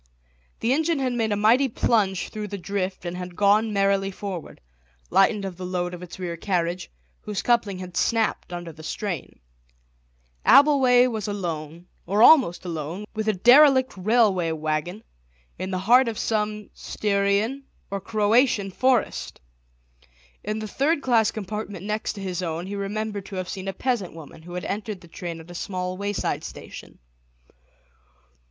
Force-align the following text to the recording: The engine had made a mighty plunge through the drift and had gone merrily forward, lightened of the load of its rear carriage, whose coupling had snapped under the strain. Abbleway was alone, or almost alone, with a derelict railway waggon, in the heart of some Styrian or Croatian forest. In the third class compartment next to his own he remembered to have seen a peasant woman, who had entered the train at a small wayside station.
The 0.61 0.73
engine 0.73 0.97
had 0.97 1.13
made 1.13 1.31
a 1.31 1.35
mighty 1.35 1.67
plunge 1.69 2.29
through 2.29 2.47
the 2.47 2.57
drift 2.57 3.05
and 3.05 3.15
had 3.17 3.35
gone 3.35 3.71
merrily 3.71 4.09
forward, 4.09 4.59
lightened 5.11 5.45
of 5.45 5.57
the 5.57 5.63
load 5.63 5.93
of 5.93 6.01
its 6.01 6.17
rear 6.17 6.35
carriage, 6.35 6.89
whose 7.19 7.43
coupling 7.43 7.77
had 7.77 7.95
snapped 7.95 8.51
under 8.51 8.71
the 8.71 8.81
strain. 8.81 9.39
Abbleway 10.43 11.05
was 11.05 11.27
alone, 11.27 11.85
or 12.07 12.23
almost 12.23 12.65
alone, 12.65 13.05
with 13.13 13.27
a 13.27 13.33
derelict 13.33 13.93
railway 13.95 14.51
waggon, 14.51 15.03
in 15.59 15.69
the 15.69 15.77
heart 15.77 16.07
of 16.07 16.17
some 16.17 16.71
Styrian 16.73 17.65
or 17.91 18.01
Croatian 18.01 18.71
forest. 18.71 19.39
In 20.43 20.57
the 20.57 20.67
third 20.67 21.03
class 21.03 21.29
compartment 21.29 21.85
next 21.85 22.13
to 22.13 22.21
his 22.21 22.41
own 22.41 22.65
he 22.65 22.75
remembered 22.75 23.27
to 23.27 23.35
have 23.35 23.47
seen 23.47 23.67
a 23.67 23.71
peasant 23.71 24.15
woman, 24.15 24.41
who 24.41 24.53
had 24.55 24.65
entered 24.65 25.01
the 25.01 25.07
train 25.07 25.39
at 25.39 25.51
a 25.51 25.53
small 25.53 25.95
wayside 25.95 26.43
station. 26.43 26.97